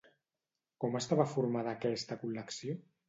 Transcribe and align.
Com 0.83 0.97
estava 0.99 1.27
formada 1.33 1.75
aquesta 1.77 2.19
col·lecció? 2.25 2.79